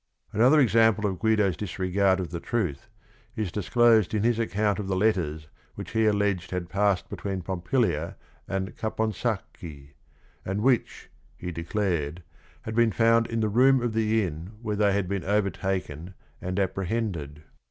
Another 0.33 0.59
example 0.59 1.05
of 1.05 1.19
Guido's 1.19 1.55
disregard 1.55 2.19
of 2.19 2.41
truth 2.41 2.87
is 3.35 3.51
disclosed 3.51 4.15
in 4.15 4.23
his 4.23 4.39
account 4.39 4.79
of 4.79 4.87
the 4.87 4.95
letters 4.95 5.47
which 5.75 5.91
he 5.91 6.07
alleged 6.07 6.49
had 6.49 6.69
passed 6.71 7.07
between 7.07 7.43
Pompilia 7.43 8.15
and 8.47 8.75
Caponsacchi, 8.75 9.91
and 10.43 10.61
which, 10.63 11.11
he 11.37 11.51
declared, 11.51 12.23
had 12.63 12.73
been 12.73 12.91
found 12.91 13.27
in 13.27 13.41
the 13.41 13.47
room 13.47 13.79
of 13.79 13.93
the 13.93 14.23
inn 14.25 14.53
where 14.63 14.75
they 14.75 14.91
had 14.91 15.07
been 15.07 15.23
overtaken 15.23 16.15
and 16.41 16.59
apprehended. 16.59 17.43